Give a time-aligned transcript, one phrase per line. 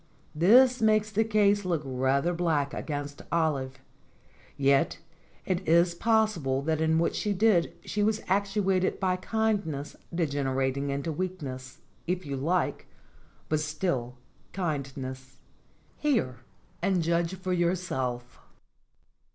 [0.33, 3.77] This makes the case look rather black against Olive;
[4.57, 4.97] yet
[5.45, 11.11] it is possible that in what she did she was actuated by kindness degenerating into
[11.11, 12.87] weakness, if you like,
[13.47, 14.17] but still
[14.53, 15.37] kindness.
[15.97, 16.37] Hear
[16.81, 18.39] and judge for your self.